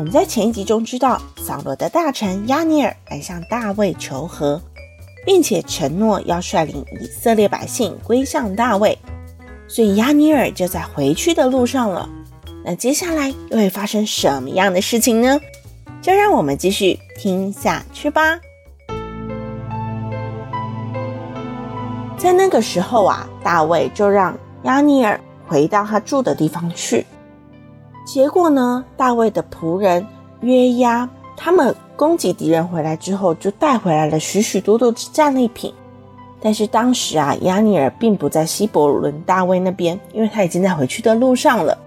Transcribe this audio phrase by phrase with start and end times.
[0.00, 4.58] 我们在前一集中知道，扫罗的大臣亚尼尔来向大卫求和，
[5.26, 8.98] 并且承诺要率领以色列百姓归向大卫，
[9.68, 12.08] 所以亚尼尔就在回去的路上了。
[12.64, 15.38] 那接下来又会发生什么样的事情呢？
[16.00, 18.40] 就让我们继续听下去吧。
[22.16, 27.04] 在那个时候啊，大卫就让押尼尔回到他住的地方去。
[28.12, 30.04] 结果呢，大卫的仆人
[30.40, 35.72] 约押他们攻击敌人回来之后，就带回来了许许多多的战利品。
[36.40, 41.78] 但是当时啊，押尼尔并不在希伯伦大卫那边，因为他已经在回去的路上了。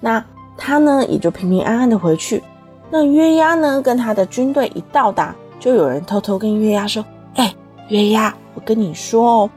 [0.00, 0.24] 那
[0.56, 2.42] 他呢，也就平平安安的回去。
[2.90, 7.04] 那约押呢，跟他的军队一到达，就有人偷偷跟约押说
[7.36, 7.54] ：“哎，
[7.90, 9.50] 约押，我跟你说哦，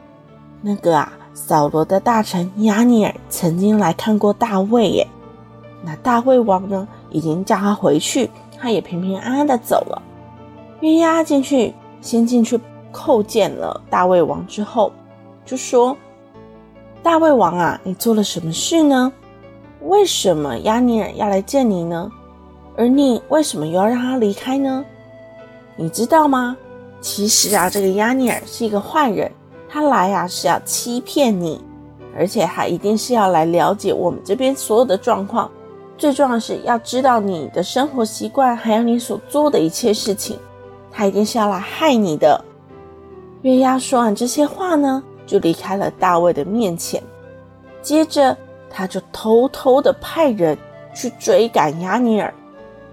[0.62, 5.08] 那个啊，扫罗的大臣押尼尔曾经来看过大卫耶。”
[5.84, 10.02] 那大胃王呢，已经叫他回去，他也平平安安的走了。
[10.80, 12.58] 约押进去，先进去
[12.92, 14.90] 叩见了大胃王之后，
[15.44, 15.96] 就说
[17.02, 19.12] ：“大胃王啊，你做了什么事呢？
[19.82, 22.10] 为什么押尼尔要来见你呢？
[22.76, 24.84] 而你为什么又要让他离开呢？
[25.76, 26.56] 你知道吗？
[27.00, 29.30] 其实啊，这个押尼尔是一个坏人，
[29.68, 31.62] 他来啊是要欺骗你，
[32.16, 35.50] 而且他一定是要来了解我们这边所有的状况。”
[35.96, 40.38] 最重要的是要知道你的生活习惯，还有你所做的一切事情，
[40.90, 42.44] 他一定是要来害你的。
[43.42, 47.02] 约押说完这些话呢，就离开了大卫的面前。
[47.80, 48.36] 接着，
[48.68, 50.58] 他就偷偷的派人
[50.94, 52.32] 去追赶押尼尔，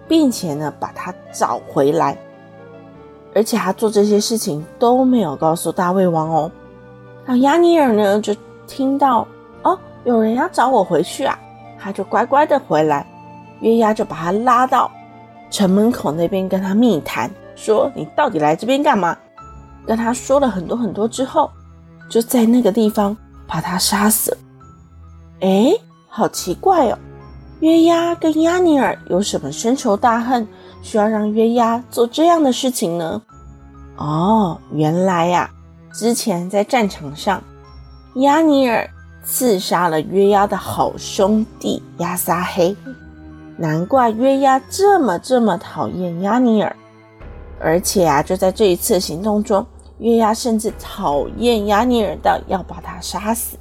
[0.08, 2.18] 并且呢把他找回来。
[3.34, 6.52] 而且他做这些事情都没有告诉大卫王哦。
[7.26, 8.36] 那押尼尔呢就
[8.68, 9.26] 听到
[9.64, 11.40] 哦，有人要找我回去啊。
[11.82, 13.06] 他就乖乖的回来，
[13.62, 14.92] 约押就把他拉到
[15.50, 19.18] 城门口那边跟他密谈，说：“你到底来这边干嘛？”
[19.88, 21.50] 跟他说了很多很多之后，
[22.08, 24.38] 就在那个地方把他杀死了。
[25.42, 25.74] 哎，
[26.08, 26.98] 好奇怪哦！
[27.62, 30.48] 约押跟押尼尔有什么深仇大恨，
[30.84, 33.22] 需要让约押做这样的事情呢？
[33.98, 35.50] 哦，原来呀，
[35.92, 37.44] 之前在战场上，
[38.16, 38.90] 押尼尔。
[39.24, 42.76] 刺杀了约押的好兄弟亚撒黑，
[43.56, 46.76] 难怪约押这么这么讨厌亚尼尔，
[47.60, 49.66] 而且啊，就在这一次行动中，
[50.00, 53.58] 约押甚至讨厌亚尼尔到要把他杀死。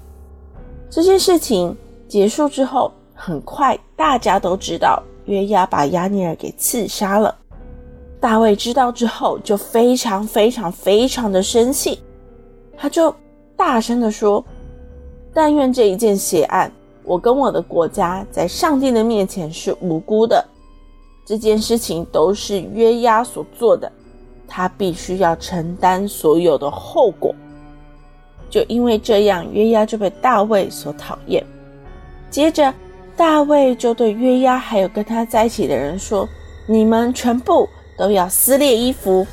[0.89, 1.77] 这件事情
[2.09, 7.37] 结束之后，很快大家都知道约押把亚尼尔给刺杀了。
[8.19, 12.01] 大卫知道之后，就非常非常非常的生气，
[12.77, 13.15] 他就
[13.57, 14.43] 大声的说。
[15.33, 16.71] 但愿这一件血案，
[17.05, 20.45] 我跟我的国家在上帝的面前是无辜的。
[21.25, 23.91] 这件事情都是约押所做的，
[24.49, 27.33] 他必须要承担所有的后果。
[28.49, 31.45] 就因为这样，约押就被大卫所讨厌。
[32.29, 32.75] 接着，
[33.17, 36.29] 大卫就对约押还有跟他在一起的人说
[36.67, 39.25] ：“你们全部都要撕裂衣服，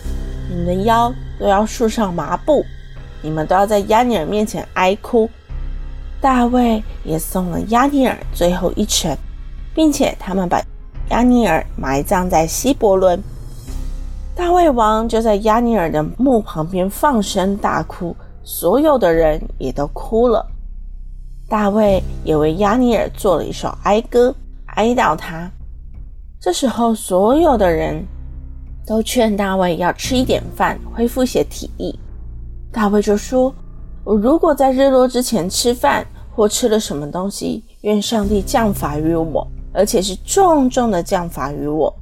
[0.52, 2.64] 你们的腰都要束上麻布，
[3.24, 5.28] 你们都要在押尼珥面前哀哭。”
[6.20, 9.16] 大卫也送了亚尼尔最后一程，
[9.76, 10.60] 并且他们把
[11.10, 13.22] 亚尼尔埋葬在希伯仑。
[14.36, 20.46] 大卫王就在亚尼尔的墓旁边放声大哭，所有的人也都哭了。
[21.48, 24.34] 大卫也为亚尼尔做了一首哀歌，
[24.76, 25.50] 哀悼他。
[26.42, 28.04] 这时候，所有的人
[28.86, 31.98] 都劝大卫要吃一点饭，恢复些体力。
[32.72, 33.54] 大卫就说。
[34.08, 41.94] 我如果在日落之前吃饭，或吃了什么东西，愿上帝降罚于我，而且是重重的降罚于我，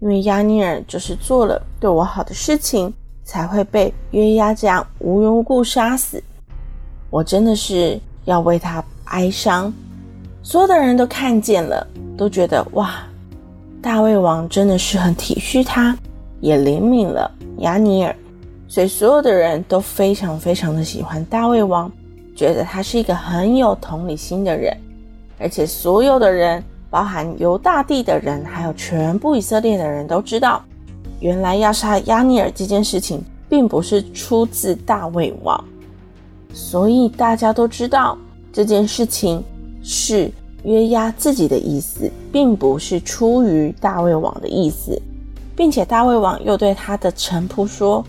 [0.00, 2.90] 因为押尼尔就是做了对我好的事情，
[3.24, 6.22] 才会被约押这样无缘无故杀死。
[7.10, 9.70] 我真的是要为他哀伤。
[10.42, 11.86] 所有的人都看见了，
[12.16, 13.02] 都觉得哇，
[13.82, 15.94] 大卫王真的是很体恤他，
[16.40, 18.16] 也怜悯了押尼尔。
[18.74, 21.88] 所以所有的人都非常非常的喜欢大卫王，
[22.34, 24.76] 觉得他是一个很有同理心的人，
[25.38, 26.60] 而且所有的人，
[26.90, 30.60] 包含犹大地的人，还有全部以色列的人都知道，
[31.20, 35.64] 原来要杀亚尼尔这件事情，并不是出自大卫王，
[36.52, 38.18] 所以大家都知道
[38.52, 39.40] 这件事情
[39.84, 40.28] 是
[40.64, 45.00] 约押自己的意思，并不是出于大卫王的意思，
[45.54, 48.04] 并且大卫王又对他的臣仆说：“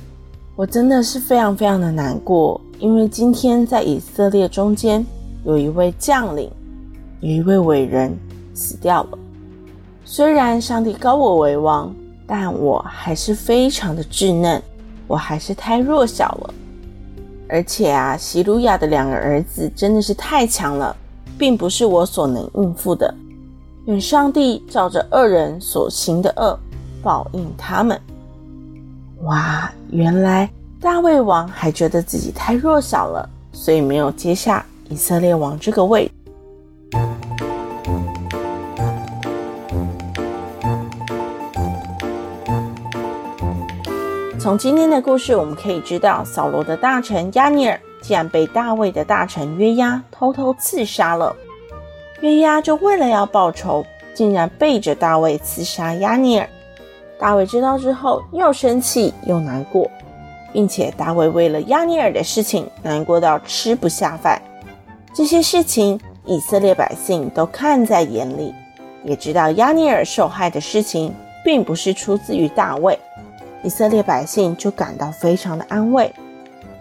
[0.57, 5.05] 我真的是非常非常的难过，因为今天在以色列中间
[5.43, 6.49] 有一位将领，
[7.19, 8.17] 有一位伟人
[8.53, 9.17] 死掉了。”
[10.05, 11.93] 虽然上帝高我为王，
[12.25, 14.61] 但我还是非常的稚嫩，
[15.07, 16.53] 我还是太弱小了。
[17.49, 20.95] 而且啊，希鲁雅的两个儿子真的是太强了，
[21.37, 23.13] 并不是我所能应付的。
[23.87, 26.57] 愿上帝照着恶人所行的恶
[27.03, 27.99] 报应他们。
[29.25, 30.47] 哇，原来
[30.79, 36.09] 大卫王还觉得自己太弱小了，所以没有接下以色列王这个位。
[44.39, 51.35] 从今天的故事，我们可以知道，扫罗的大臣亚尼尔竟然被大卫的大臣约押偷偷刺杀了。
[52.21, 53.83] 约押就为了要报仇，
[54.13, 56.47] 竟然背着大卫刺杀亚尼尔。
[57.19, 59.89] 大卫知道之后，又生气又难过，
[60.51, 64.41] 并且大卫为了亚尼尔的事情难过到吃不下饭。
[65.13, 68.53] 这些事情，以色列百姓都看在眼里，
[69.03, 71.13] 也知道亚尼尔受害的事情，
[71.43, 72.99] 并不是出自于大卫。
[73.63, 76.13] 以色列百姓就感到非常的安慰，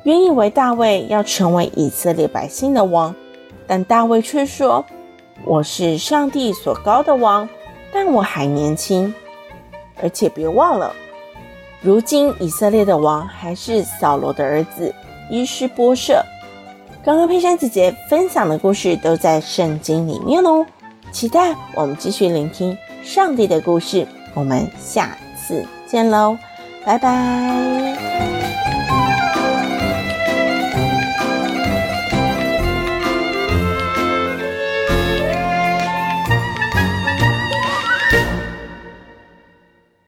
[0.02, 3.14] 原以为大卫要成为以色列百姓的王，
[3.66, 4.84] 但大卫却说
[5.46, 7.48] ：“我是上帝所膏的王，
[7.90, 9.14] 但我还年轻，
[10.02, 10.94] 而且别忘了，
[11.80, 14.94] 如今以色列的王还是扫罗的儿子
[15.30, 16.24] 伊施波舍。”
[17.04, 20.64] 刚刚佩珊姐姐分享的故事都在圣经里面喽，
[21.12, 26.38] 期待我们继续聆听上帝的故事，我们下次见喽。
[26.84, 28.73] 拜拜。